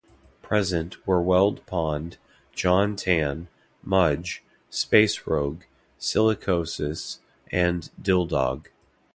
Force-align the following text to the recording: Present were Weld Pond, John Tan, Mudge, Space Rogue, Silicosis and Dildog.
Present 0.41 0.97
were 1.05 1.21
Weld 1.21 1.63
Pond, 1.67 2.17
John 2.55 2.95
Tan, 2.95 3.49
Mudge, 3.83 4.41
Space 4.71 5.27
Rogue, 5.27 5.61
Silicosis 5.99 7.19
and 7.51 7.91
Dildog. 8.01 8.69